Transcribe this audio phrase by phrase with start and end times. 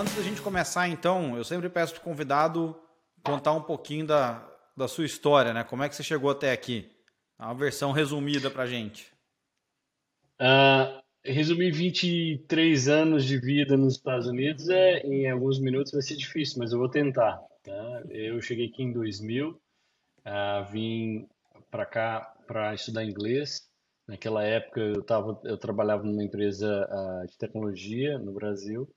[0.00, 2.74] Antes da gente começar, então, eu sempre peço para o convidado
[3.22, 4.42] contar um pouquinho da,
[4.74, 5.62] da sua história, né?
[5.62, 6.90] Como é que você chegou até aqui?
[7.38, 9.12] Uma versão resumida para gente.
[10.40, 16.16] Uh, resumir 23 anos de vida nos Estados Unidos é, em alguns minutos vai ser
[16.16, 17.38] difícil, mas eu vou tentar.
[17.62, 18.02] Tá?
[18.08, 19.60] Eu cheguei aqui em 2000, uh,
[20.24, 21.28] ah, vim
[21.70, 23.68] para cá para estudar inglês.
[24.08, 28.90] Naquela época eu, tava, eu trabalhava numa empresa uh, de tecnologia no Brasil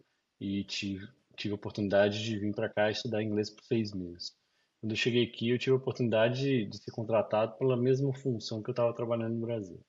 [0.44, 1.08] e tive,
[1.38, 4.36] tive a oportunidade de vir para cá estudar inglês por seis meses.
[4.82, 8.62] Quando eu cheguei aqui, eu tive a oportunidade de, de ser contratado pela mesma função
[8.62, 9.80] que eu estava trabalhando no Brasil.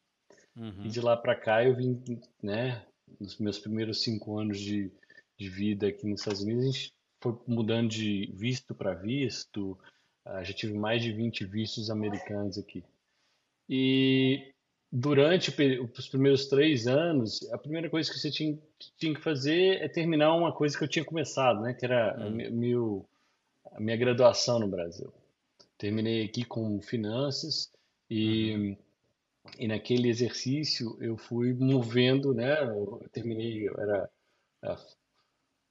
[0.57, 0.85] Uhum.
[0.85, 2.01] E de lá para cá eu vim,
[2.41, 2.87] né,
[3.19, 4.93] nos meus primeiros cinco anos de,
[5.37, 9.73] de vida aqui nos Estados Unidos, a gente foi mudando de visto para visto,
[10.25, 12.85] uh, já tive mais de 20 vistos americanos aqui.
[13.69, 14.54] E
[14.97, 18.57] durante os primeiros três anos, a primeira coisa que você tinha,
[18.97, 21.75] tinha que fazer é terminar uma coisa que eu tinha começado, né?
[21.75, 23.05] Que era a, meu,
[23.73, 25.13] a minha graduação no Brasil.
[25.77, 27.73] Terminei aqui com finanças
[28.09, 28.77] e, uhum.
[29.59, 32.63] e naquele exercício eu fui movendo, né?
[32.63, 34.11] Eu terminei, eu era,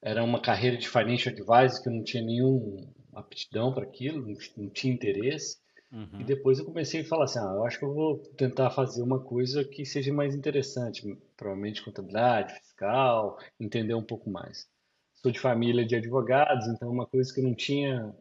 [0.02, 4.36] era uma carreira de financial advisor que eu não tinha nenhuma aptidão para aquilo, não,
[4.58, 5.63] não tinha interesse.
[5.94, 6.22] Uhum.
[6.22, 9.04] E depois eu comecei a falar assim, ah, eu acho que eu vou tentar fazer
[9.04, 14.68] uma coisa que seja mais interessante, provavelmente contabilidade, fiscal, entender um pouco mais.
[15.14, 18.14] Sou de família de advogados, então uma coisa que eu não tinha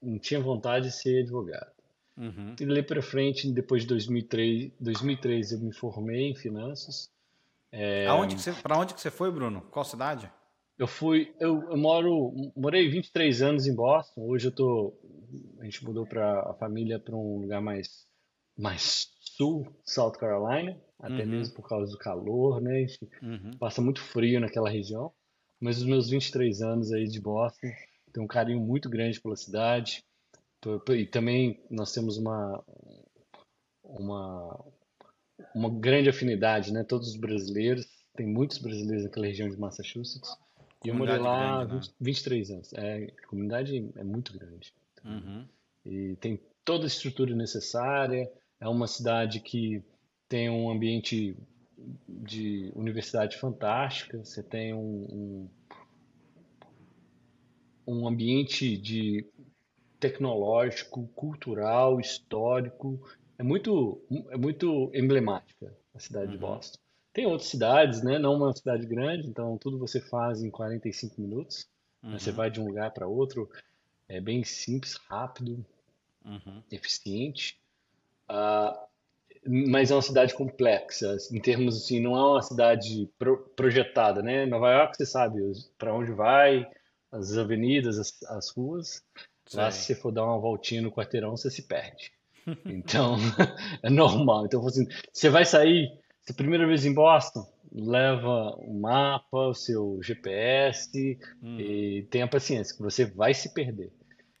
[0.00, 1.72] não tinha vontade de ser advogado.
[2.16, 2.54] Uhum.
[2.60, 7.10] E daí para frente, depois de 2003, 2003 eu me formei em finanças.
[7.72, 8.06] É...
[8.06, 9.62] Aonde você, para onde que você foi, Bruno?
[9.70, 10.30] Qual cidade?
[10.78, 14.22] Eu fui, eu, eu, moro, morei 23 anos em Boston.
[14.22, 14.92] Hoje eu tô,
[15.64, 18.06] a gente mudou para a família para um lugar mais,
[18.54, 21.30] mais sul, South Carolina, até uhum.
[21.30, 22.76] mesmo por causa do calor, né?
[22.76, 23.56] A gente uhum.
[23.58, 25.10] passa muito frio naquela região.
[25.58, 27.68] Mas os meus 23 anos aí de Boston,
[28.12, 30.04] tenho um carinho muito grande pela cidade.
[30.90, 32.62] E também nós temos uma,
[33.82, 34.64] uma,
[35.54, 36.84] uma grande afinidade, né?
[36.84, 40.30] Todos os brasileiros, tem muitos brasileiros naquela região de Massachusetts.
[40.84, 41.94] E eu morei lá grande, né?
[42.02, 42.72] 23 anos.
[42.74, 44.74] É, a comunidade é muito grande.
[45.04, 45.46] Uhum.
[45.84, 48.30] E tem toda a estrutura necessária.
[48.60, 49.82] É uma cidade que
[50.28, 51.36] tem um ambiente
[52.08, 54.24] de universidade fantástica.
[54.24, 55.48] Você tem um,
[57.86, 59.26] um, um ambiente de
[60.00, 63.00] tecnológico, cultural, histórico.
[63.38, 64.00] É muito,
[64.30, 66.32] é muito emblemática a cidade uhum.
[66.32, 66.78] de Boston.
[67.12, 68.18] Tem outras cidades, né?
[68.18, 71.68] Não uma cidade grande, então tudo você faz em 45 minutos.
[72.02, 72.18] Uhum.
[72.18, 73.48] Você vai de um lugar para outro.
[74.08, 75.64] É bem simples, rápido,
[76.24, 76.62] uhum.
[76.70, 77.58] eficiente.
[78.28, 78.76] Uh,
[79.46, 84.46] mas é uma cidade complexa, em termos assim, não é uma cidade pro, projetada, né?
[84.46, 85.40] Nova York, você sabe
[85.76, 86.66] para onde vai,
[87.12, 89.04] as avenidas, as, as ruas.
[89.46, 89.58] Sim.
[89.58, 92.12] Lá, se você for dar uma voltinha no quarteirão, você se perde.
[92.66, 93.16] Então,
[93.82, 94.44] é normal.
[94.44, 95.90] Então, assim, você vai sair
[96.24, 101.60] se a primeira vez em Boston, leva um mapa, o seu GPS hum.
[101.60, 103.92] e tenha paciência, que você vai se perder.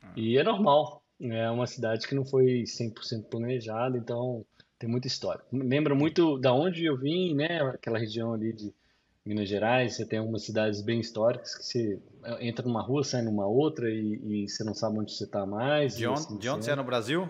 [0.02, 0.12] Ah.
[0.16, 1.03] E é normal.
[1.20, 4.44] É uma cidade que não foi 100% planejada, então
[4.78, 5.42] tem muita história.
[5.52, 7.60] Lembra muito da onde eu vim, né?
[7.62, 8.74] Aquela região ali de
[9.24, 12.02] Minas Gerais, você tem algumas cidades bem históricas que você
[12.40, 15.96] entra numa rua, sai numa outra e, e você não sabe onde você está mais.
[15.96, 17.28] De onde, assim, de onde você é no Brasil?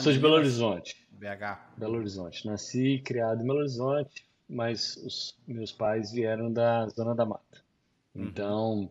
[0.00, 1.06] Sou de Belo Horizonte.
[1.12, 1.76] BH.
[1.76, 2.46] Belo Horizonte.
[2.46, 7.62] Nasci e criado em Belo Horizonte, mas os meus pais vieram da Zona da Mata.
[8.14, 8.24] Uhum.
[8.24, 8.90] Então,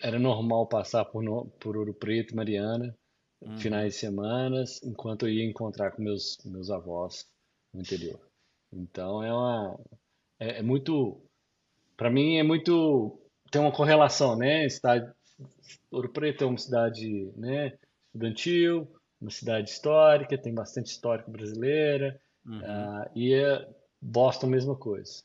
[0.00, 2.96] era normal passar por, por Ouro Preto, Mariana,
[3.40, 3.58] uhum.
[3.58, 7.26] finais de semana, enquanto eu ia encontrar com meus, meus avós
[7.72, 8.20] no interior.
[8.72, 9.78] Então, é uma.
[10.38, 11.20] É, é muito.
[11.96, 13.18] Para mim, é muito.
[13.50, 14.68] Tem uma correlação, né?
[14.68, 15.10] Cidade,
[15.90, 18.88] Ouro Preto é uma cidade né, estudantil,
[19.20, 22.58] uma cidade histórica, tem bastante histórico brasileira, uhum.
[22.58, 23.68] uh, e é
[24.00, 25.22] Boston, mesma coisa.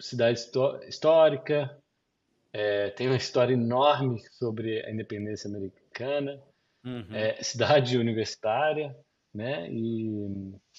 [0.00, 0.40] Cidade
[0.88, 1.76] histórica,
[2.54, 6.40] é, tem uma história enorme sobre a independência americana,
[6.84, 7.12] uhum.
[7.12, 8.96] é, cidade universitária,
[9.34, 9.68] né?
[9.68, 10.06] E,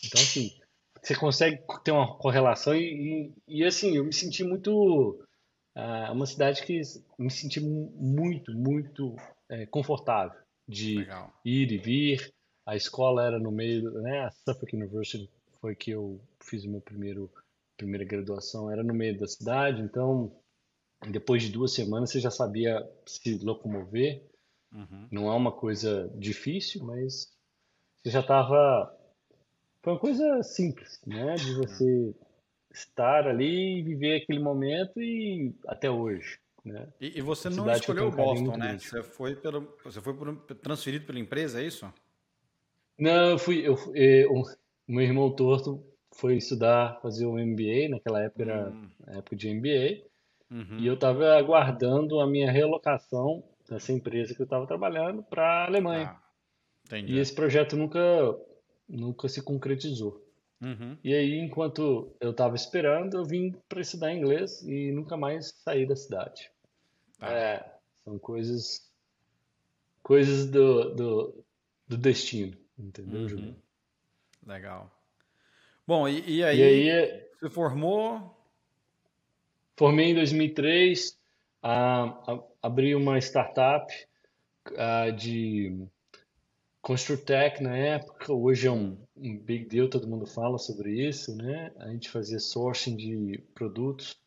[0.06, 0.58] então, assim,
[1.04, 5.22] você consegue ter uma correlação e, e, e assim, eu me senti muito...
[5.78, 6.80] Uh, uma cidade que
[7.20, 9.14] me senti muito, muito
[9.50, 11.34] é, confortável de Legal.
[11.44, 12.34] ir e vir.
[12.66, 14.22] A escola era no meio, né?
[14.22, 15.30] A Suffolk University
[15.60, 17.30] foi que eu fiz o meu primeiro
[17.78, 20.32] primeira graduação, era no meio da cidade, então
[21.10, 24.24] depois de duas semanas você já sabia se locomover.
[24.74, 25.08] Uhum.
[25.12, 27.34] Não é uma coisa difícil, mas
[28.04, 28.94] você já estava
[29.86, 31.36] foi uma coisa simples, né?
[31.36, 32.16] De você
[32.74, 36.40] estar ali, viver aquele momento e até hoje.
[36.64, 36.88] Né?
[37.00, 38.80] E, e você não escolheu Boston, né?
[38.80, 41.88] Você foi, pelo, você foi por, transferido pela empresa, é isso?
[42.98, 43.60] Não, eu fui.
[43.60, 45.86] Eu, eu, o meu irmão torto
[46.16, 48.90] foi estudar, fazer um MBA, naquela época era hum.
[49.10, 50.04] época de MBA,
[50.56, 50.80] uhum.
[50.80, 55.66] e eu estava aguardando a minha relocação dessa empresa que eu estava trabalhando para a
[55.66, 56.16] Alemanha.
[56.92, 58.00] Ah, e esse projeto nunca,
[58.88, 60.24] nunca se concretizou.
[60.62, 60.98] Uhum.
[61.04, 65.86] E aí, enquanto eu estava esperando, eu vim para estudar inglês e nunca mais saí
[65.86, 66.50] da cidade.
[67.20, 67.32] Ah.
[67.32, 68.86] É, são coisas
[70.02, 71.46] coisas do, do,
[71.88, 73.28] do destino, entendeu, uhum.
[73.28, 73.56] Juliano?
[74.46, 74.92] Legal.
[75.88, 78.36] Bom, e, e, aí, e aí é você formou?
[79.78, 81.18] Formei em 2003,
[81.64, 83.92] uh, abri uma startup
[84.72, 85.86] uh, de
[86.82, 91.74] Construtec na época, hoje é um, um, big deal, todo mundo fala sobre isso, né?
[91.78, 94.18] A gente fazia sourcing de produtos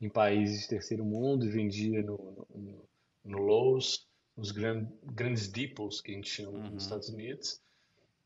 [0.00, 2.84] em países de terceiro mundo e vendia no, no,
[3.24, 4.06] no Lowe's,
[4.36, 6.70] nos grand, grandes depots que a gente chama uhum.
[6.70, 7.60] nos Estados Unidos.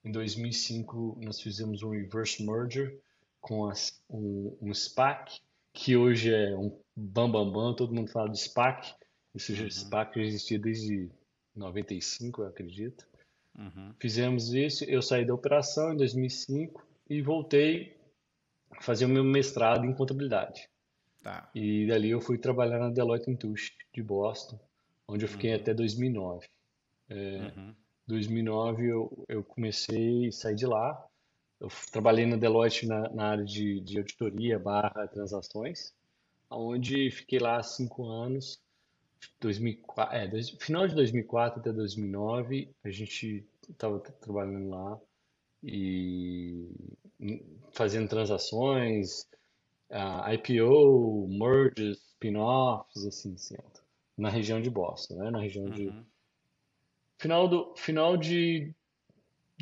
[0.04, 2.98] Em 2005, nós fizemos um reverse merger
[3.40, 5.40] com as, um, um SPAC,
[5.72, 8.94] que hoje é um bambambam, bam, bam, todo mundo fala de SPAC.
[9.34, 9.70] Isso uhum.
[9.70, 11.10] SPAC já existia desde
[11.54, 13.06] 95, eu acredito.
[13.58, 13.94] Uhum.
[13.98, 17.96] Fizemos isso, eu saí da operação em 2005 e voltei
[18.70, 20.68] a fazer o meu mestrado em contabilidade.
[21.22, 21.50] Tá.
[21.54, 24.58] E dali eu fui trabalhar na Deloitte Touche de Boston,
[25.06, 25.56] onde eu fiquei uhum.
[25.60, 26.48] até 2009.
[27.08, 27.74] É, uhum.
[28.06, 31.06] 2009 eu, eu comecei a sair de lá.
[31.62, 35.94] Eu trabalhei na Deloitte na, na área de, de auditoria barra transações,
[36.50, 38.60] onde fiquei lá cinco anos.
[39.40, 45.00] 2004, é, dois, final de 2004 até 2009, a gente estava trabalhando lá
[45.62, 46.68] e
[47.70, 49.28] fazendo transações,
[49.90, 53.80] uh, IPO, mergers, spin-offs, assim, certo?
[54.18, 55.30] na região de Boston, né?
[55.30, 55.70] Na região uhum.
[55.70, 55.92] de
[57.18, 58.74] Final, do, final de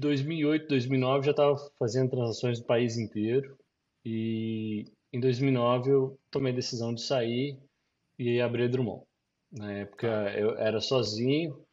[0.01, 3.57] 2008, 2009 já estava fazendo transações no país inteiro
[4.05, 7.59] e em 2009 eu tomei a decisão de sair
[8.19, 9.05] e abrir Drummond.
[9.53, 10.07] Na época
[10.37, 11.65] eu era sozinho,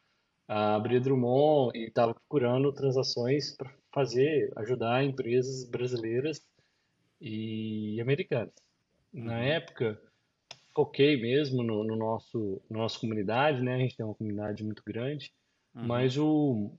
[0.46, 6.40] abri Drummond e estava procurando transações para fazer, ajudar empresas brasileiras
[7.20, 8.54] e americanas.
[9.12, 9.42] Na uhum.
[9.42, 10.00] época,
[10.74, 13.74] foquei mesmo no, no nosso, na nossa comunidade, né?
[13.74, 15.32] A gente tem uma comunidade muito grande
[15.78, 15.86] Uhum.
[15.86, 16.72] Mas o,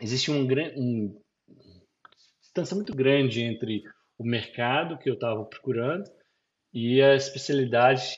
[0.00, 0.46] existe um,
[0.76, 1.20] um
[2.40, 3.82] distância muito grande entre
[4.16, 6.04] o mercado que eu estava procurando
[6.72, 8.16] e a especialidade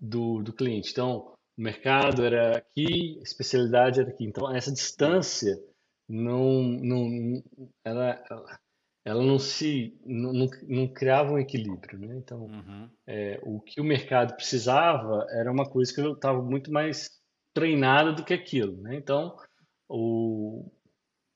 [0.00, 0.90] do, do cliente.
[0.90, 4.24] Então, o mercado era aqui, a especialidade era aqui.
[4.24, 5.56] Então, essa distância
[6.08, 7.42] não, não
[7.84, 8.22] ela,
[9.04, 12.16] ela não se não, não, não criava um equilíbrio, né?
[12.16, 12.90] Então, uhum.
[13.06, 17.10] é, o que o mercado precisava era uma coisa que eu estava muito mais
[17.54, 18.96] treinada do que aquilo, né?
[18.96, 19.36] Então,
[19.92, 20.64] o,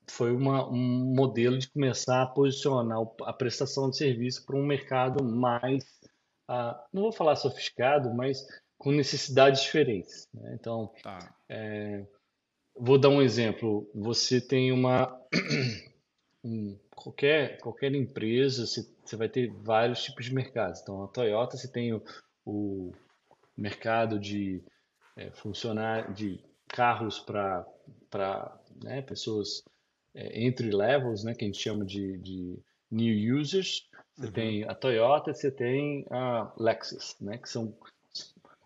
[0.09, 5.23] foi uma, um modelo de começar a posicionar a prestação de serviço para um mercado
[5.23, 5.85] mais,
[6.49, 8.47] uh, não vou falar sofisticado, mas
[8.79, 10.27] com necessidades diferentes.
[10.33, 10.57] Né?
[10.59, 11.37] Então, tá.
[11.51, 12.07] é,
[12.75, 13.91] vou dar um exemplo.
[13.95, 15.21] Você tem uma
[16.43, 20.81] um, qualquer qualquer empresa, você, você vai ter vários tipos de mercados.
[20.81, 22.03] Então, a Toyota você tem o,
[22.45, 22.93] o
[23.57, 24.65] mercado de
[25.15, 27.67] é, funcionar de carros para
[28.83, 29.63] né, pessoas
[30.15, 32.59] é, entry levels, né, que a gente chama de, de
[32.91, 33.89] new users.
[34.17, 34.33] Você uhum.
[34.33, 37.77] tem a Toyota, você tem a Lexus, né, que são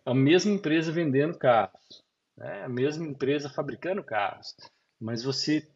[0.04, 2.02] a mesma empresa vendendo carros,
[2.36, 4.54] né, a mesma empresa fabricando carros,
[5.00, 5.68] mas você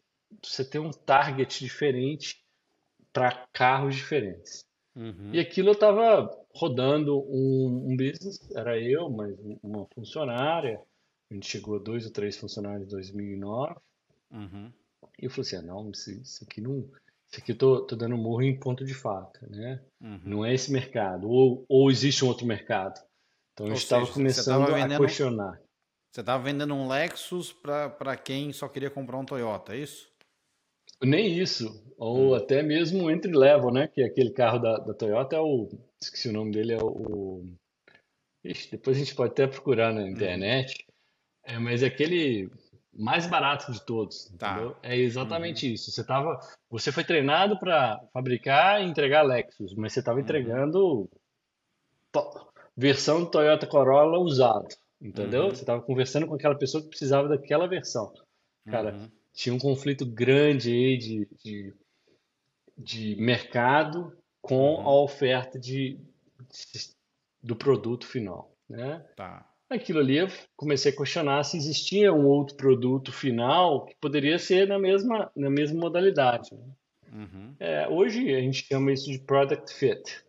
[0.42, 2.42] você tem um target diferente
[3.12, 4.64] para carros diferentes.
[4.96, 5.30] Uhum.
[5.32, 10.80] E aquilo eu estava rodando um, um, business, era eu, mas uma funcionária.
[11.31, 13.75] A gente chegou a dois ou três funcionários em 2009.
[14.31, 14.73] Uhum.
[15.19, 16.88] E eu falei assim: ah, não, isso, aqui não.
[17.31, 19.81] Isso aqui eu tô, tô dando morro em ponto de faca, né?
[20.00, 20.21] Uhum.
[20.25, 21.28] Não é esse mercado.
[21.28, 23.00] Ou, ou existe um outro mercado.
[23.52, 25.61] Então a gente estava começando vendendo, a questionar.
[26.12, 30.12] Você estava vendendo um Lexus para quem só queria comprar um Toyota, é isso?
[31.02, 31.83] Nem isso.
[31.97, 32.35] Ou hum.
[32.35, 33.88] até mesmo o entry level, né?
[33.88, 35.69] Que é aquele carro da, da Toyota é o.
[36.00, 37.45] Esqueci o nome dele, é o.
[38.45, 40.75] Ixi, depois a gente pode até procurar na internet.
[40.88, 40.93] Hum.
[41.44, 42.50] É, mas é aquele
[42.92, 44.52] mais barato de todos, tá.
[44.52, 44.76] entendeu?
[44.82, 45.74] É exatamente uhum.
[45.74, 45.90] isso.
[45.90, 46.38] Você tava,
[46.70, 50.24] você foi treinado para fabricar e entregar Lexus, mas você estava uhum.
[50.24, 51.10] entregando
[52.12, 54.68] to, versão do Toyota Corolla usado,
[55.00, 55.44] entendeu?
[55.44, 55.50] Uhum.
[55.50, 58.12] Você estava conversando com aquela pessoa que precisava daquela versão.
[58.66, 61.74] Cara, uhum tinha um conflito grande aí de, de,
[62.78, 65.98] de mercado com a oferta de,
[66.50, 66.94] de-
[67.42, 69.00] do produto final, né?
[69.16, 69.50] Tá.
[69.71, 74.68] Aquilo ali eu comecei a questionar se existia um outro produto final que poderia ser
[74.68, 76.54] na mesma, na mesma modalidade.
[76.54, 76.75] né?
[77.12, 77.56] Uhum.
[77.59, 80.23] É, hoje a gente chama isso de product fit,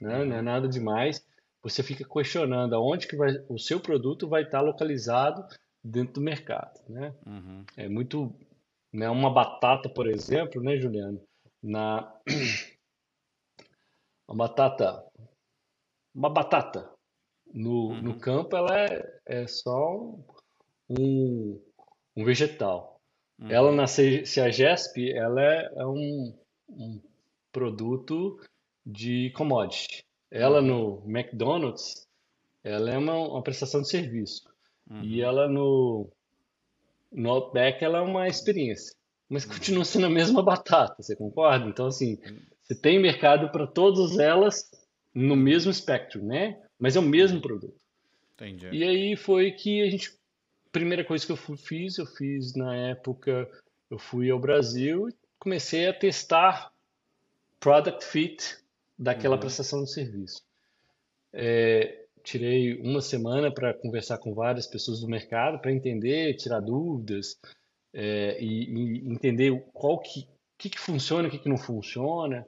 [0.00, 0.24] né?
[0.24, 1.24] Não é nada demais.
[1.62, 5.46] Você fica questionando aonde que vai, o seu produto vai estar localizado
[5.84, 7.14] dentro do mercado, né?
[7.24, 7.64] Uhum.
[7.76, 8.34] É muito,
[8.92, 9.08] né?
[9.08, 11.22] Uma batata, por exemplo, né, Juliano?
[11.62, 12.12] Na
[14.26, 15.04] a batata,
[16.14, 16.91] uma batata
[17.52, 18.18] no, no Uhum.
[18.18, 20.14] campo, ela é, é só
[20.88, 21.60] um,
[22.16, 23.00] um vegetal.
[23.38, 23.50] Uhum.
[23.50, 26.34] Ela na CEAGESP, ela é, é um,
[26.68, 27.00] um
[27.52, 28.38] produto
[28.84, 30.04] de commodity.
[30.30, 32.06] Ela no McDonald's,
[32.64, 34.42] ela é uma, uma prestação de serviço.
[35.02, 35.28] E Uhum.
[35.28, 36.08] ela no,
[37.12, 38.94] no Outback, ela é uma experiência.
[39.28, 41.66] Mas continua sendo a mesma batata, você concorda?
[41.68, 42.18] Então, assim,
[42.62, 44.70] você tem mercado para todas elas
[45.14, 46.60] no mesmo espectro, né?
[46.82, 47.80] Mas é o mesmo produto.
[48.34, 48.68] Entendi.
[48.72, 50.12] E aí foi que a gente,
[50.72, 53.48] primeira coisa que eu fiz, eu fiz na época,
[53.88, 56.72] eu fui ao Brasil e comecei a testar
[57.60, 58.58] product fit
[58.98, 59.40] daquela Uhum.
[59.42, 60.42] prestação de serviço.
[61.32, 67.38] É, tirei uma semana para conversar com várias pessoas do mercado para entender, tirar dúvidas
[67.94, 70.26] é, e, e entender qual que,
[70.58, 72.44] que, que funciona, o que, que não funciona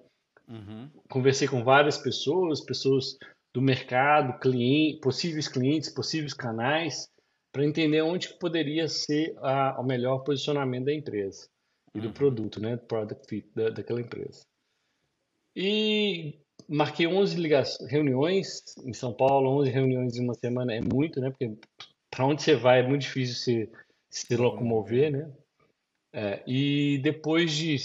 [0.47, 0.91] Uhum.
[1.09, 3.17] conversei com várias pessoas, pessoas
[3.55, 7.09] do mercado, cliente, possíveis clientes, possíveis canais,
[7.53, 11.49] para entender onde que poderia ser a, o melhor posicionamento da empresa
[11.95, 14.45] e do produto, né, do product fit da, daquela empresa.
[15.55, 21.21] E marquei 11 ligações, reuniões em São Paulo, 11 reuniões em uma semana é muito,
[21.21, 21.57] né, porque
[22.11, 23.71] para onde você vai é muito difícil se,
[24.11, 25.33] se locomover, né?
[26.13, 27.77] É, e depois de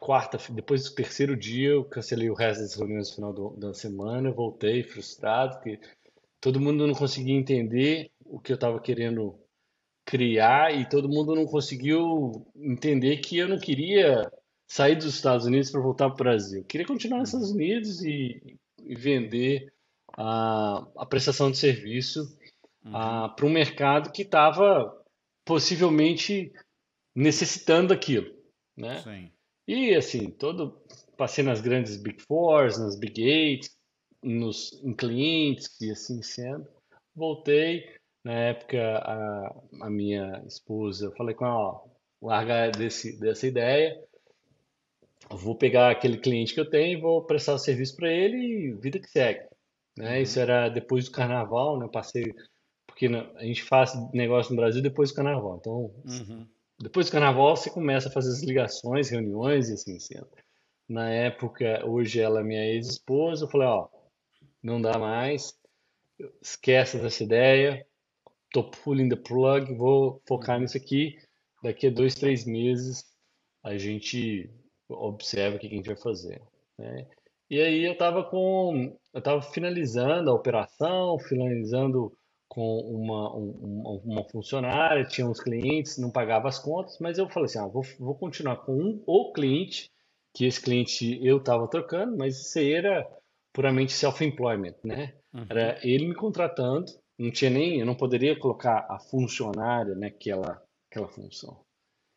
[0.00, 3.74] quarta, depois do terceiro dia, eu cancelei o resto das reuniões no final do- da
[3.74, 5.80] semana, voltei frustrado, porque
[6.40, 9.38] todo mundo não conseguia entender o que eu estava querendo
[10.04, 14.30] criar e todo mundo não conseguiu entender que eu não queria
[14.68, 16.60] sair dos Estados Unidos para voltar para o Brasil.
[16.60, 19.72] Eu queria continuar nos Estados Unidos e, e vender
[20.16, 22.36] a, a prestação de serviço
[23.34, 24.96] para um mercado que estava
[25.44, 26.52] possivelmente
[27.14, 28.32] necessitando daquilo,
[28.76, 28.98] né?
[29.02, 29.30] Sim.
[29.66, 30.80] E assim, todo
[31.16, 33.70] passei nas grandes Big Fours, nas Big Eight,
[34.22, 36.66] nos em clientes e assim sendo.
[37.14, 37.84] Voltei,
[38.24, 41.84] na época a, a minha esposa, eu falei com ela, ó,
[42.22, 43.98] larga desse, dessa ideia,
[45.30, 48.72] eu vou pegar aquele cliente que eu tenho, vou prestar o serviço para ele e
[48.74, 49.46] vida que segue,
[49.96, 50.22] né?
[50.22, 51.86] Isso era depois do carnaval, né?
[51.86, 52.34] Eu passei
[52.86, 55.58] porque né, a gente faz negócio no Brasil depois do carnaval.
[55.58, 56.46] Então, Uhum.
[56.78, 60.28] Depois do carnaval, você começa a fazer as ligações, reuniões e assim sendo.
[60.88, 63.88] Na época, hoje ela é minha ex-esposa, eu falei, ó,
[64.62, 65.58] não dá mais,
[66.40, 67.86] esquece dessa ideia,
[68.52, 71.16] tô pulling the plug, vou focar nisso aqui.
[71.62, 73.04] Daqui a dois, três meses
[73.62, 74.48] a gente
[74.88, 76.40] observa o que que a gente vai fazer,
[76.78, 77.06] né?
[77.48, 82.16] E aí eu tava com, eu tava finalizando a operação, finalizando
[82.56, 87.28] com uma, um- uma, uma funcionária, tinha uns clientes, não pagava as contas, mas eu
[87.28, 89.90] falei assim, ah, vou, vou continuar com um ou cliente,
[90.34, 93.06] que esse cliente eu estava trocando, mas isso aí era
[93.52, 95.12] puramente self-employment, né?
[95.50, 96.86] Era ele me contratando,
[97.18, 101.60] não tinha nem, eu não poderia colocar a funcionária naquela aquela função.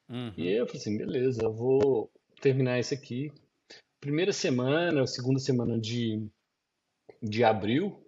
[0.10, 0.34] Uhum.
[0.38, 2.10] E aí eu falei assim, beleza, eu vou
[2.42, 3.30] terminar isso aqui.
[4.00, 6.26] Primeira semana, segunda semana de,
[7.22, 8.02] de abril,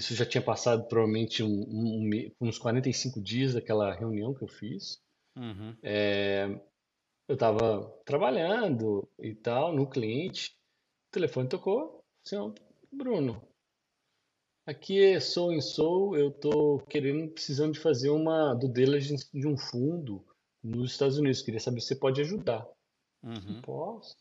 [0.00, 5.00] isso já tinha passado provavelmente um, um, uns 45 dias daquela reunião que eu fiz.
[5.36, 5.76] Uhum.
[7.28, 10.56] Eu estava trabalhando e tal, no cliente,
[11.08, 12.02] o telefone tocou,
[12.34, 12.52] ó,
[12.90, 13.40] Bruno,
[14.66, 19.46] aqui é Sou em Sou, eu tô querendo, precisando de fazer uma due diligence de
[19.46, 20.24] um fundo
[20.62, 22.66] nos Estados Unidos, queria saber se você pode ajudar.
[23.22, 23.60] Uhum.
[23.62, 24.16] Posso.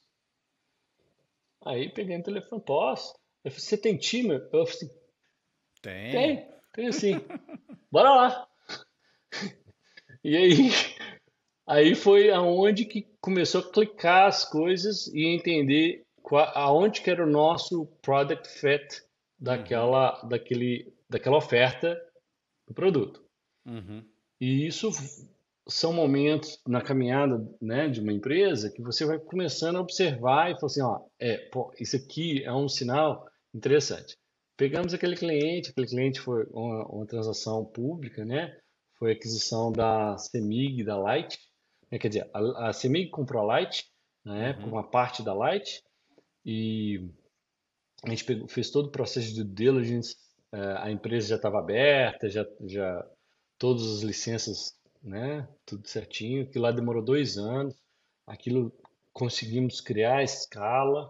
[1.65, 3.13] Aí peguei o telefone, posso.
[3.43, 4.35] Eu falei, você tem time?
[4.35, 4.98] Eu falei
[5.81, 6.11] Tem.
[6.11, 7.15] tem, tem sim.
[7.91, 8.47] Bora lá.
[10.21, 10.69] E aí,
[11.65, 17.23] aí foi aonde que começou a clicar as coisas e entender qua- aonde que era
[17.25, 19.01] o nosso product fit
[19.39, 21.97] daquela, daquele, daquela oferta
[22.67, 23.23] do produto.
[23.65, 24.03] Uhum.
[24.41, 24.89] E isso
[25.69, 30.55] são momentos na caminhada, né, de uma empresa que você vai começando a observar e
[30.55, 34.17] falar assim, ó, é, pô, isso aqui é um sinal interessante.
[34.59, 38.59] Pegamos aquele cliente, aquele cliente foi uma, uma transação pública, né?
[38.97, 41.39] Foi aquisição da Semig e da Light,
[41.89, 41.97] né?
[41.97, 43.85] Quer dizer, a, a Semig comprou a Light,
[44.21, 45.81] na época, uma parte da Light,
[46.45, 47.09] e
[48.03, 50.17] a gente pegou, fez todo o processo de diligence,
[50.51, 53.09] é, a empresa já estava aberta, já, já
[53.57, 57.73] todas as licenças, né, tudo certinho, que lá demorou dois anos,
[58.27, 58.73] aquilo
[59.13, 61.09] conseguimos criar escala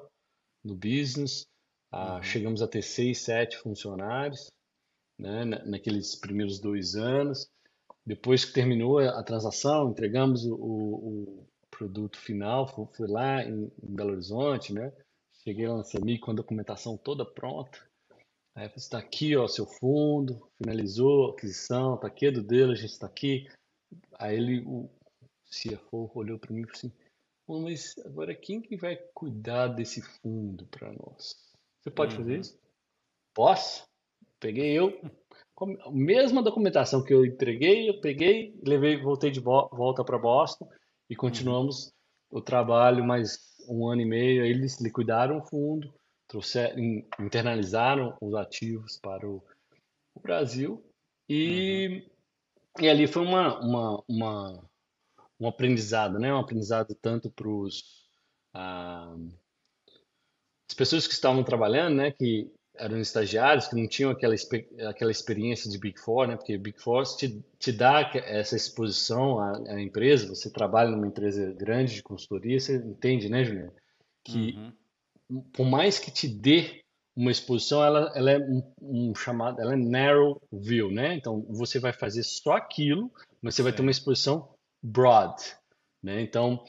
[0.64, 1.48] no business,
[1.92, 2.24] ah, uhum.
[2.24, 4.52] chegamos a ter seis, sete funcionários,
[5.18, 7.50] né, naqueles primeiros dois anos,
[8.06, 13.96] depois que terminou a transação, entregamos o, o, produto final, fui, fui lá em, em,
[13.96, 14.92] Belo Horizonte, né?
[15.44, 17.80] Cheguei lá na CEMIG com a documentação toda pronta.
[18.56, 22.76] Aí eu está aqui, ó, seu fundo, finalizou a aquisição, está aqui, do dele, a
[22.76, 23.48] gente está aqui.
[24.18, 24.90] Aí ele, o
[25.50, 26.92] CFO, olhou para mim e falou assim,
[27.48, 31.49] mas agora quem que vai cuidar desse fundo para nós?
[31.82, 32.22] Você pode uhum.
[32.22, 32.60] fazer isso?
[33.34, 33.88] Posso.
[34.40, 35.00] Peguei eu,
[35.62, 40.70] a mesma documentação que eu entreguei, eu peguei, levei, voltei de volta para Boston
[41.10, 41.88] e continuamos
[42.32, 42.40] uhum.
[42.40, 44.46] o trabalho mais um ano e meio.
[44.46, 45.94] Eles liquidaram o fundo,
[46.28, 46.78] trouxeram,
[47.20, 49.44] internalizaram os ativos para o,
[50.16, 50.84] o Brasil
[51.28, 52.06] e,
[52.78, 52.84] uhum.
[52.86, 54.70] e ali foi uma, uma, uma,
[55.40, 56.34] um aprendizado, né?
[56.34, 57.84] Um aprendizado tanto para os
[58.54, 59.16] ah,
[60.70, 62.12] as pessoas que estavam trabalhando, né?
[62.12, 64.36] Que eram estagiários que não tinham aquela,
[64.88, 66.38] aquela experiência de Big Four, né?
[66.38, 71.52] Porque Big Four te, te dá essa exposição à, à, empresa, você trabalha numa empresa
[71.54, 73.74] grande de consultoria, você entende, né, Juliana?
[74.24, 74.56] Que
[75.30, 75.42] uhum.
[75.52, 76.82] por mais que te dê
[77.16, 81.16] uma exposição, ela, ela é um, um, chamado, ela é narrow view, né?
[81.16, 83.12] Então você vai fazer só aquilo,
[83.42, 85.36] mas você vai ter uma exposição broad,
[86.02, 86.22] né?
[86.22, 86.64] Então,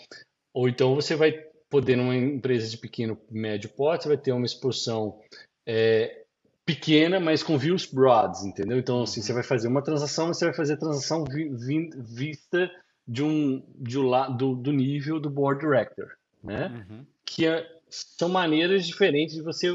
[0.53, 4.45] ou então você vai poder numa empresa de pequeno médio porte, você vai ter uma
[4.45, 5.21] exposição
[5.65, 6.25] é,
[6.67, 8.77] pequena, mas com views broads, entendeu?
[8.77, 11.91] Então, assim, você vai fazer uma transação, mas você vai fazer a transação vi, vi,
[11.97, 12.71] vista
[13.07, 16.09] de um, de um do, do nível do board director,
[16.43, 16.87] né?
[16.91, 17.07] Uhum.
[17.25, 19.69] Que é, são maneiras diferentes de você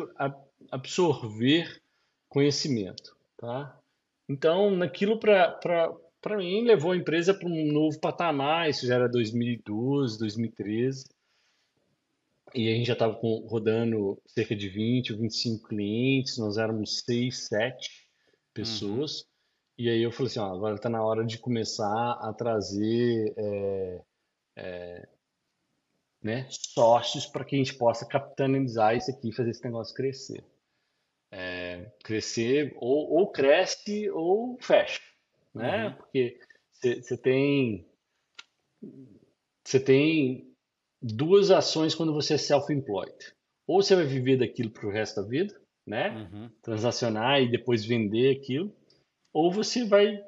[0.70, 1.82] absorver
[2.28, 3.80] conhecimento, tá?
[4.28, 10.20] Então, naquilo para mim levou a empresa para um novo patamar, isso já era 2012,
[10.20, 11.15] 2013
[12.56, 17.48] e a gente já estava rodando cerca de 20 ou 25 clientes, nós éramos 6,
[17.48, 17.90] 7
[18.54, 19.20] pessoas.
[19.20, 19.26] Uhum.
[19.78, 24.02] E aí eu falei assim, ó, agora está na hora de começar a trazer é,
[24.56, 25.08] é,
[26.24, 30.44] né, sócios para que a gente possa capitalizar isso aqui e fazer esse negócio crescer.
[31.30, 35.02] É, crescer ou, ou cresce ou fecha,
[35.54, 35.88] né?
[35.88, 35.94] Uhum.
[35.96, 36.40] Porque
[36.82, 37.86] você tem
[39.64, 40.55] você tem
[41.14, 43.34] duas ações quando você é self-employed.
[43.68, 46.10] Ou você vai viver daquilo para o resto da vida, né?
[46.10, 46.50] Uhum.
[46.62, 48.76] Transacionar e depois vender aquilo.
[49.32, 50.24] Ou você vai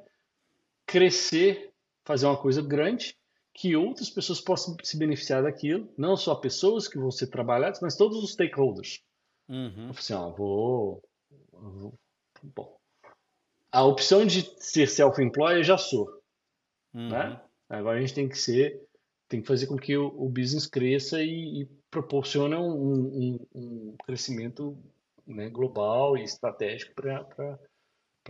[0.86, 1.72] crescer,
[2.06, 3.16] fazer uma coisa grande
[3.54, 5.92] que outras pessoas possam se beneficiar daquilo.
[5.98, 9.02] Não só pessoas que vão ser trabalhadas, mas todos os stakeholders.
[9.50, 9.90] Uhum.
[9.90, 11.02] Assim, ó, vou,
[11.52, 11.94] vou,
[12.44, 12.78] Bom.
[13.72, 16.08] A opção de ser self-employed eu já sou.
[16.94, 17.10] Uhum.
[17.10, 17.42] Né?
[17.70, 18.87] Agora a gente tem que ser
[19.28, 23.96] tem que fazer com que o, o business cresça e, e proporcione um, um, um,
[24.06, 24.78] crescimento
[25.26, 27.60] né, global e estratégico para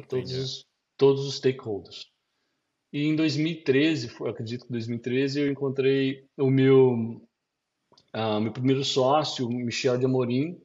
[0.08, 0.66] todos os,
[0.98, 2.12] todos os stakeholders.
[2.92, 7.22] E em 2013, eu acredito que em 2013, eu encontrei o meu,
[8.16, 10.60] uh, meu primeiro sócio, Michel de Amorim,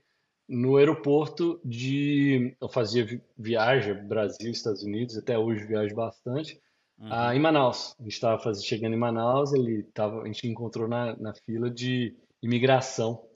[0.48, 2.54] no aeroporto de.
[2.60, 6.60] Eu fazia viagem Brasil, Estados Unidos, até hoje viajo bastante.
[7.02, 7.08] Uhum.
[7.10, 7.96] Ah, em Manaus.
[7.98, 12.16] A gente estava chegando em Manaus, ele tava, a gente encontrou na, na fila de
[12.40, 13.28] imigração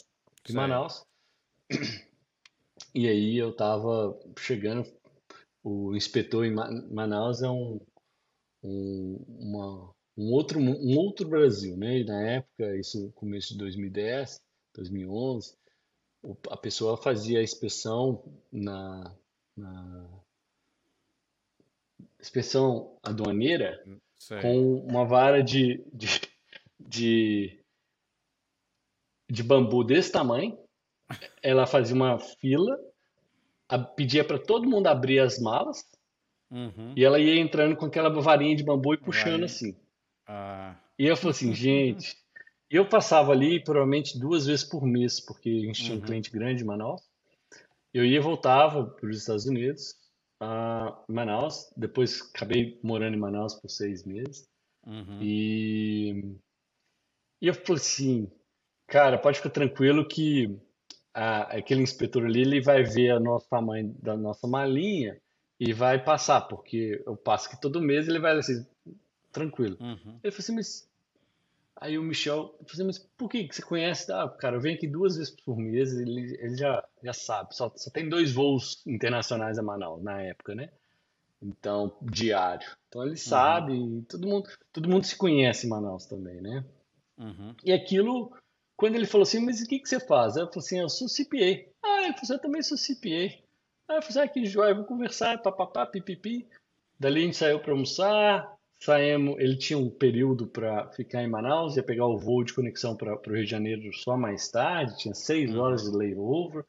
[0.44, 1.04] de Manaus.
[2.94, 4.88] E aí eu estava chegando,
[5.64, 7.80] o inspetor em Manaus é um,
[8.62, 11.98] um, uma, um, outro, um outro Brasil, né?
[11.98, 14.40] E na época, isso começo de 2010,
[14.76, 15.56] 2011,
[16.50, 19.12] a pessoa fazia a inspeção na,
[19.56, 20.15] na
[22.26, 23.80] inspeção aduaneira
[24.18, 24.40] Sei.
[24.40, 26.20] com uma vara de, de,
[26.78, 27.60] de,
[29.30, 30.58] de bambu desse tamanho.
[31.40, 32.76] Ela fazia uma fila,
[33.68, 35.84] a, pedia para todo mundo abrir as malas
[36.50, 36.92] uhum.
[36.96, 39.44] e ela ia entrando com aquela varinha de bambu e puxando Vai.
[39.44, 39.76] assim.
[40.26, 40.76] Ah.
[40.98, 42.16] E eu falei assim, gente.
[42.68, 46.04] eu passava ali provavelmente duas vezes por mês, porque a gente tinha um uhum.
[46.04, 47.02] cliente grande em Manaus.
[47.94, 49.94] Eu ia e voltava para os Estados Unidos
[50.40, 51.72] a Manaus.
[51.76, 54.48] Depois acabei morando em Manaus por seis meses.
[54.86, 55.18] Uhum.
[55.20, 56.36] E,
[57.42, 58.30] e eu falei assim,
[58.86, 60.58] cara, pode ficar tranquilo que
[61.12, 65.20] a, aquele inspetor ali ele vai ver o nosso tamanho da nossa malinha
[65.58, 68.66] e vai passar, porque eu passo que todo mês ele vai assim,
[69.32, 69.76] tranquilo.
[69.80, 70.20] Uhum.
[70.22, 70.88] Ele falou assim, mas
[71.78, 74.10] Aí o Michel, eu falei, mas por que que você conhece?
[74.10, 77.54] Ah, cara, eu venho aqui duas vezes por mês, ele, ele já, já sabe.
[77.54, 80.70] Só, só tem dois voos internacionais a Manaus na época, né?
[81.42, 82.66] Então, diário.
[82.88, 86.64] Então ele sabe, e todo mundo, todo mundo se conhece em Manaus também, né?
[87.18, 87.54] Uhum.
[87.62, 88.32] E aquilo,
[88.74, 90.36] quando ele falou assim, mas o que que você faz?
[90.36, 91.70] Eu falei assim, eu sou CPA.
[91.82, 93.36] Ah, ele falou assim, eu também sou CPA.
[93.88, 96.48] Aí eu falei assim, ah, que joia, vamos conversar, papapá, pipipi.
[96.98, 101.76] Dali a gente saiu para almoçar, saímos, ele tinha um período para ficar em Manaus,
[101.76, 105.14] ia pegar o voo de conexão para o Rio de Janeiro só mais tarde, tinha
[105.14, 106.64] seis horas de layover.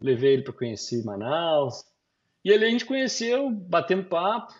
[0.00, 1.84] Levei ele para conhecer Manaus.
[2.44, 4.52] E ali a gente conheceu, batendo papo.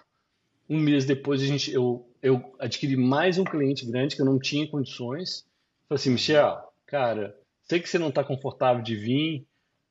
[0.68, 4.38] Um mês depois a gente, eu, eu adquiri mais um cliente grande que eu não
[4.38, 5.44] tinha condições.
[5.88, 9.46] Falei assim, Michel, cara, sei que você não está confortável de vir,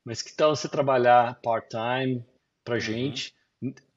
[0.06, 2.26] mas que tal você trabalhar part-time
[2.64, 3.36] para gente?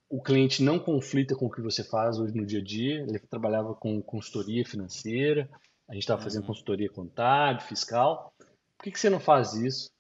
[0.09, 3.03] O cliente não conflita com o que você faz hoje no dia a dia.
[3.03, 5.49] Ele trabalhava com consultoria financeira,
[5.89, 8.33] a gente estava fazendo consultoria contábil, fiscal.
[8.77, 9.91] Por que, que você não faz isso?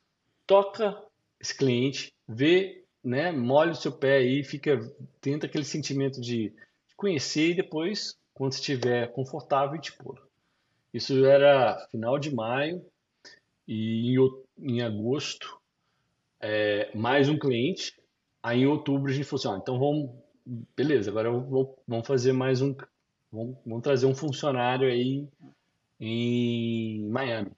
[0.47, 0.97] Toca
[1.40, 4.79] esse cliente, vê, né, molha o seu pé aí, fica,
[5.21, 6.55] tenta aquele sentimento de
[6.97, 10.27] conhecer e depois, quando estiver confortável, te pôr.
[10.93, 12.85] Isso era final de maio
[13.67, 15.61] e em, em agosto,
[16.40, 17.95] é, mais um cliente.
[18.44, 20.11] Aí em outubro a gente falou assim, ó, então vamos,
[20.76, 22.76] beleza, agora vou, vamos fazer mais um,
[23.33, 25.26] vamos, vamos trazer um funcionário aí
[25.98, 27.50] em Miami.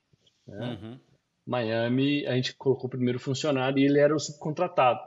[0.46, 0.78] né?
[0.80, 1.00] Uhum.
[1.44, 5.00] Miami, a gente colocou o primeiro funcionário e ele era o subcontratado.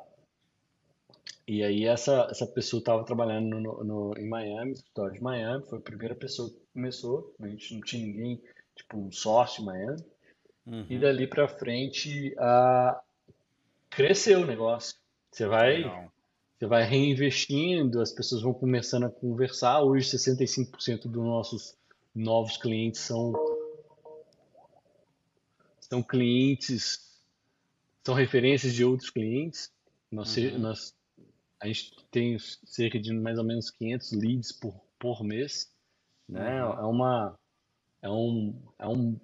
[1.47, 5.79] E aí essa, essa pessoa estava trabalhando no, no- em Miami, escritório de Miami, foi
[5.79, 8.41] a primeira pessoa que começou, a gente não tinha ninguém,
[8.75, 10.03] tipo um sócio em Miami.
[10.67, 10.99] E Uhum.
[10.99, 13.01] dali para frente a,
[13.89, 14.98] cresceu o negócio.
[15.31, 15.83] Você vai,
[16.57, 19.81] você vai reinvestindo, as pessoas vão começando a conversar.
[19.81, 21.77] Hoje 65% dos nossos
[22.13, 23.33] novos clientes são,
[25.79, 27.21] são clientes,
[28.03, 29.71] são referências de outros clientes.
[30.11, 30.57] Nós, Uhum.
[30.59, 30.95] nós,
[31.59, 35.71] a gente tem cerca de mais ou menos 500 leads por, por mês,
[36.27, 36.65] né?
[36.65, 36.71] Uhum.
[36.73, 37.39] É uma,
[38.01, 39.19] é um, é um,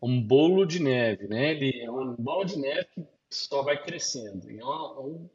[0.00, 1.52] um bolo de neve, né?
[1.52, 4.50] Ele é uma bola de neve que só vai crescendo.
[4.50, 5.28] E é uma, um-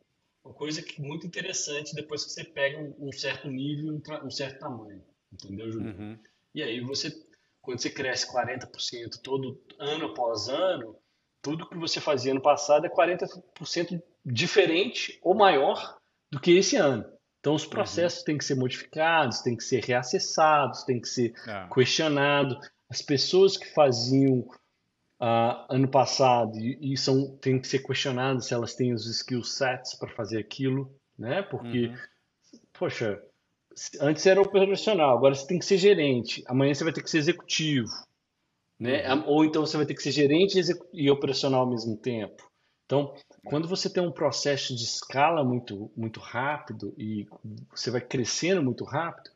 [0.44, 4.32] uma coisa que muito interessante depois que você pega um, um certo nível, um, um
[4.32, 5.92] certo tamanho, entendeu, Júlio?
[5.94, 6.18] Uhum.
[6.56, 7.12] E aí você,
[7.62, 10.98] quando você cresce 40% todo ano após ano,
[11.44, 15.98] tudo que você fazia no passado é 40% diferente ou maior
[16.32, 17.06] do que esse ano.
[17.40, 21.68] Então os processos têm que ser modificados, têm que ser reacessados, têm que ser É.
[21.74, 22.58] questionados.
[22.90, 24.48] As pessoas que faziam
[25.22, 29.44] ah, ano passado e, e são têm que ser questionadas se elas têm os skill
[29.44, 31.44] sets para fazer aquilo, né?
[31.44, 31.98] Porque Uhum.
[32.74, 33.22] poxa,
[34.02, 36.44] antes era operacional, agora você tem que ser gerente.
[36.48, 37.92] Amanhã você vai ter que ser executivo,
[38.80, 39.04] né?
[39.28, 40.60] Ou então você vai ter que ser gerente
[40.92, 42.50] e operacional ao mesmo tempo.
[42.86, 43.14] Então,
[43.46, 47.28] quando você tem um processo de escala muito, muito rápido e
[47.70, 49.30] você vai crescendo muito rápido,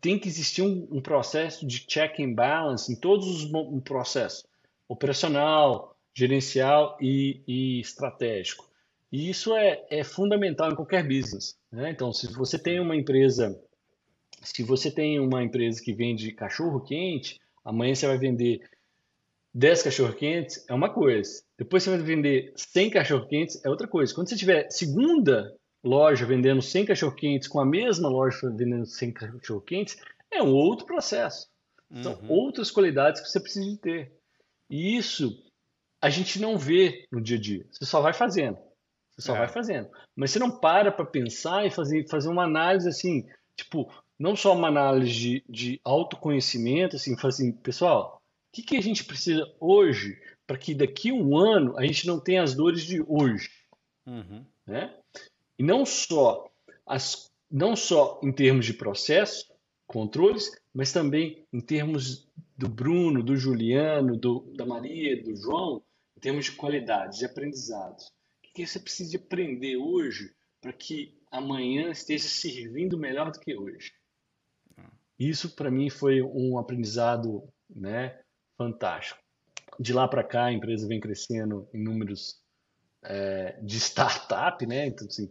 [0.00, 3.80] tem que existir um, um processo de check and balance em todos os mo- um
[3.80, 4.44] processo
[4.88, 8.68] operacional, gerencial e, e estratégico.
[9.10, 11.90] E isso é, é fundamental em qualquer business, né?
[11.90, 13.58] Então, se você tem uma empresa,
[14.42, 18.60] se você tem uma empresa que vende cachorro quente, amanhã você vai vender
[19.54, 21.42] 10 cachorro quentes, é uma coisa.
[21.56, 24.12] Depois você vai vender 100 cachorro quentes, é outra coisa.
[24.12, 29.12] Quando você tiver segunda loja vendendo 100 cachorro quentes com a mesma loja vendendo 100
[29.12, 29.96] cachorro quentes,
[30.30, 31.48] é um outro processo.
[32.02, 32.28] São Uhum.
[32.28, 34.12] outras qualidades que você precisa de ter.
[34.70, 35.42] E isso
[36.00, 37.66] a gente não vê no dia a dia.
[37.70, 38.58] Você só vai fazendo.
[39.10, 39.38] Você só É.
[39.38, 39.88] vai fazendo.
[40.16, 44.54] Mas você não para para pensar e fazer, fazer uma análise assim, tipo, não só
[44.54, 50.20] uma análise de, de autoconhecimento, assim, assim, pessoal, o que, que a gente precisa hoje
[50.46, 53.50] para que daqui a um ano a gente não tenha as dores de hoje?
[54.06, 54.44] Uhum.
[54.66, 54.94] né?
[55.58, 56.50] E não só
[56.86, 59.46] as, não só em termos de processo,
[59.86, 65.82] controles, mas também em termos do Bruno, do Juliano, do, da Maria, do João,
[66.16, 68.06] em termos de qualidade, de aprendizados.
[68.08, 73.56] O que você precisa de aprender hoje para que amanhã esteja servindo melhor do que
[73.56, 73.92] hoje?
[75.18, 78.20] Isso para mim foi um aprendizado, né,
[78.56, 79.22] fantástico.
[79.78, 82.42] De lá para cá a empresa vem crescendo em números
[83.02, 84.86] é, de startup, né?
[84.86, 85.30] Então, assim,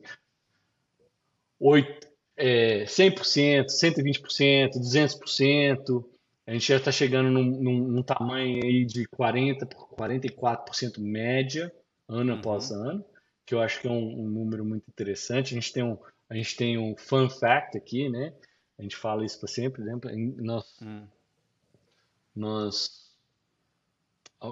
[1.60, 6.06] oito, é, 100%, 120%, 200%.
[6.46, 11.74] A gente já está chegando num, num- num tamanho aí de 40%, por 44% média,
[12.08, 13.04] ano após ano,
[13.46, 15.54] que eu acho que é um, um número muito interessante.
[15.54, 15.98] A gente tem um,
[16.30, 18.34] a gente tem um fun fact aqui, né?
[18.78, 19.98] A gente fala isso para sempre, né?
[20.38, 21.06] Nós, Hum.
[22.36, 23.04] nós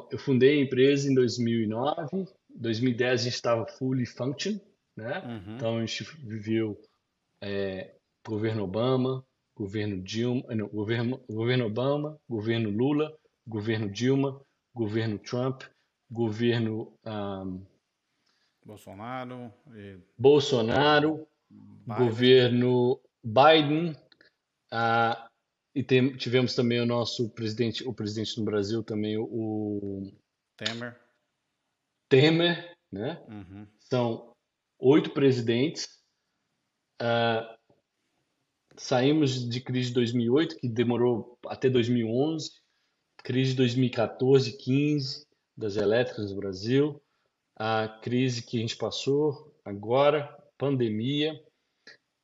[0.09, 4.57] eu fundei a empresa em 2009, 2010 a gente estava fully function,
[4.95, 5.19] né?
[5.25, 5.55] Uhum.
[5.55, 6.79] Então a gente viveu
[7.41, 9.25] é, governo Obama,
[9.55, 13.15] governo Dilma, não, governo, governo Obama, governo Lula,
[13.47, 14.39] governo Dilma,
[14.73, 15.63] governo Trump,
[16.09, 17.65] governo um,
[18.63, 19.99] Bolsonaro, e...
[20.17, 21.97] Bolsonaro, Biden.
[21.97, 23.91] governo Biden,
[24.71, 25.29] uh,
[25.73, 30.11] e tem, tivemos também o nosso presidente, o presidente do Brasil também, o
[30.57, 30.99] Temer.
[32.09, 33.23] Temer, né?
[33.27, 33.67] Uhum.
[33.79, 34.33] São
[34.77, 36.00] oito presidentes.
[37.01, 37.57] Uh,
[38.77, 42.51] saímos de crise de 2008, que demorou até 2011,
[43.17, 45.25] crise de 2014, 15
[45.57, 47.01] das elétricas no Brasil,
[47.55, 51.43] a crise que a gente passou agora, pandemia,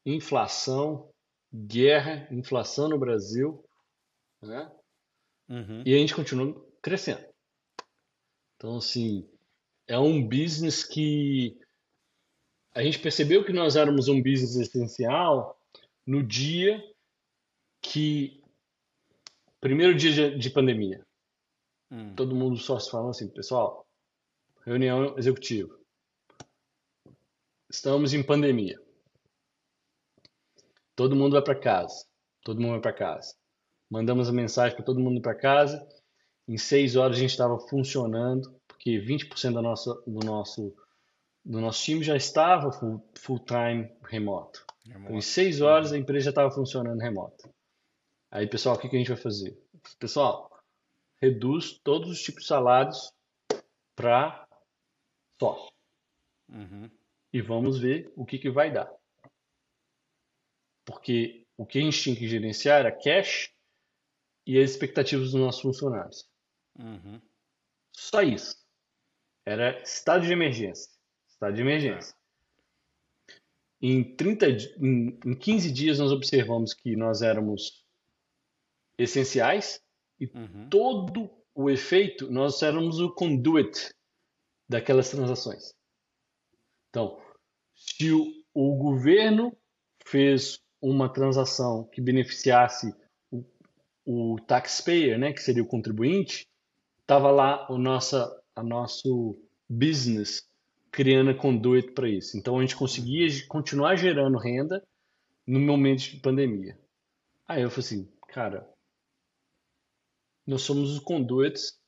[0.06, 1.10] inflação,
[1.54, 3.63] guerra, inflação no Brasil,
[4.42, 4.72] né?
[5.50, 5.84] Uhum.
[5.86, 7.26] E a gente continua crescendo.
[8.56, 9.28] Então, assim,
[9.88, 11.58] é um business que
[12.78, 15.60] a gente percebeu que nós éramos um business essencial
[16.06, 16.80] no dia
[17.82, 18.40] que
[19.60, 21.04] primeiro dia de, de pandemia.
[21.90, 22.13] Hum.
[22.13, 23.88] Todo mundo só se falando assim, pessoal,
[24.63, 25.76] reunião executiva.
[27.68, 28.80] Estamos em pandemia.
[30.96, 32.06] Todo mundo vai para casa.
[32.44, 33.36] Todo mundo vai para casa.
[33.90, 35.88] Mandamos a mensagem para todo mundo para casa.
[36.48, 40.76] Em seis horas a gente estava funcionando, porque 20% da nossa, do, nosso,
[41.48, 44.66] do nosso time já estava full, full time remoto.
[44.84, 45.06] remoto.
[45.06, 47.50] Então, em seis horas a empresa já estava funcionando remoto.
[48.30, 49.58] Aí, pessoal, o que, que a gente vai fazer?
[49.98, 50.52] Pessoal,
[51.22, 53.14] reduz todos os tipos de salários
[53.96, 54.46] para
[55.40, 55.72] sócio.
[56.50, 56.92] Uhum.
[57.32, 58.94] E vamos ver o que, que vai dar.
[60.86, 63.54] Porque o que a gente tinha que gerenciar era cash
[64.46, 66.30] e as expectativas dos nossos funcionários.
[66.78, 67.22] Uhum.
[67.96, 68.58] Só isso.
[69.46, 70.97] Era estado de emergência.
[71.38, 72.15] Estado de emergência.
[73.80, 74.47] Em, 30,
[74.82, 77.86] em, em 15 dias nós observamos que nós éramos
[78.97, 79.80] essenciais
[80.19, 80.67] e uhum.
[80.67, 83.93] todo o efeito nós éramos o conduit
[84.67, 85.76] daquelas transações.
[86.89, 87.21] Então,
[87.76, 89.56] se o, o governo
[90.08, 92.91] fez uma transação que beneficiasse
[93.30, 93.45] o,
[94.04, 96.50] o taxpayer, né, que seria o contribuinte,
[97.02, 100.47] estava lá o nossa, a nosso business
[100.91, 102.38] criando a conduit para isso.
[102.38, 104.86] Então a gente conseguia continuar gerando renda
[105.45, 106.78] no momento de pandemia.
[107.47, 108.67] Aí eu falei assim, cara,
[110.45, 111.80] nós somos os conduits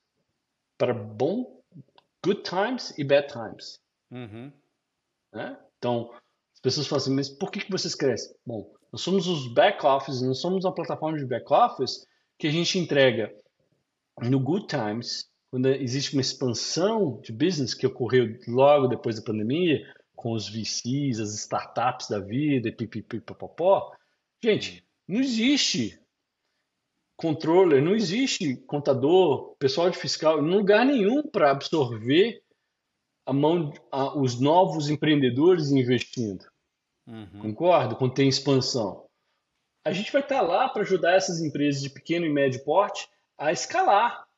[0.77, 1.61] para bom,
[2.23, 3.79] good times e bad times.
[4.11, 4.51] Uhum.
[5.33, 5.59] Né?
[5.77, 6.11] Então,
[6.53, 8.35] as pessoas falam assim, mas por que, que vocês crescem?
[8.45, 12.05] Bom, nós somos os back office, nós somos uma plataforma de back office
[12.37, 13.33] que a gente entrega
[14.21, 19.83] no good times, quando existe uma expansão de business que ocorreu logo depois da pandemia,
[20.15, 23.91] com os VCs, as startups da vida, e pipipipopopó.
[24.43, 25.99] Gente, não existe
[27.17, 32.41] controller, não existe contador, pessoal de fiscal, em lugar nenhum para absorver
[33.25, 36.45] a mão, a, os novos empreendedores investindo.
[37.07, 37.39] Uhum.
[37.41, 37.95] Concordo?
[37.95, 39.05] Quando tem expansão.
[39.83, 43.07] A gente vai estar lá para ajudar essas empresas de pequeno e médio porte
[43.37, 44.28] a escalar.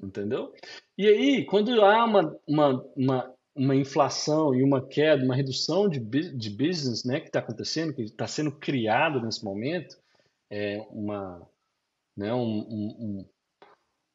[0.00, 0.54] Entendeu?
[0.96, 5.98] E aí, quando há uma, uma, uma, uma inflação e uma queda, uma redução de,
[5.98, 9.96] de business né, que está acontecendo, que está sendo criado nesse momento,
[10.50, 11.44] é uma,
[12.16, 13.28] né, um, um, um,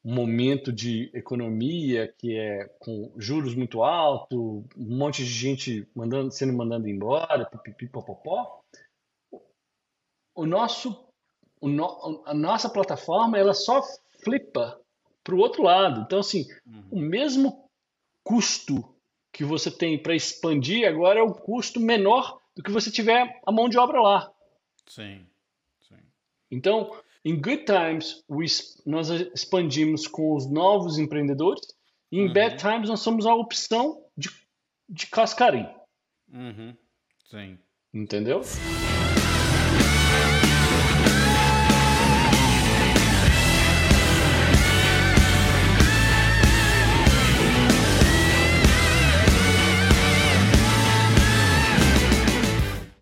[0.05, 6.53] momento de economia que é com juros muito altos, um monte de gente mandando, sendo
[6.53, 8.61] mandando embora, pipipipopopó,
[10.35, 11.07] o nosso,
[11.61, 13.81] o no, a nossa plataforma ela só
[14.23, 14.82] flipa
[15.23, 16.01] para o outro lado.
[16.01, 16.83] Então, assim, uhum.
[16.91, 17.69] o mesmo
[18.23, 18.93] custo
[19.31, 23.51] que você tem para expandir agora é o custo menor do que você tiver a
[23.51, 24.31] mão de obra lá.
[24.87, 25.25] Sim.
[26.53, 28.23] Então, em good times,
[28.85, 31.65] nós expandimos com os novos empreendedores
[32.11, 32.33] e em uhum.
[32.33, 34.29] bad times nós somos a opção de,
[34.87, 35.67] de cascarim.
[36.31, 36.75] Uhum.
[37.25, 37.57] Sim.
[37.91, 38.41] Entendeu?